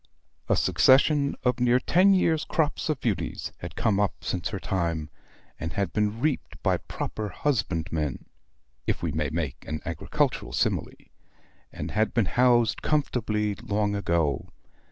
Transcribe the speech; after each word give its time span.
A 0.49 0.55
succession 0.55 1.35
of 1.43 1.59
near 1.59 1.79
ten 1.79 2.15
years' 2.15 2.43
crops 2.45 2.89
of 2.89 2.99
beauties 2.99 3.51
had 3.59 3.75
come 3.75 3.99
up 3.99 4.15
since 4.23 4.49
her 4.49 4.59
time, 4.59 5.11
and 5.59 5.73
had 5.73 5.93
been 5.93 6.19
reaped 6.19 6.59
by 6.63 6.77
proper 6.77 7.29
HUSBANDmen, 7.29 8.25
if 8.87 9.03
we 9.03 9.11
may 9.11 9.29
make 9.29 9.63
an 9.67 9.79
agricultural 9.85 10.53
simile, 10.53 10.87
and 11.71 11.91
had 11.91 12.15
been 12.15 12.25
housed 12.25 12.81
comfortably 12.81 13.53
long 13.53 13.95
ago. 13.95 14.47